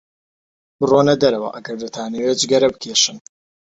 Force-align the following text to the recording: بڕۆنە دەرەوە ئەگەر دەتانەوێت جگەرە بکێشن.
بڕۆنە 0.79 1.15
دەرەوە 1.21 1.49
ئەگەر 1.55 1.75
دەتانەوێت 1.83 2.37
جگەرە 2.41 2.67
بکێشن. 2.73 3.17